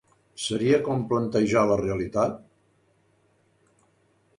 [0.45, 2.43] Seria com plantejar la realitat?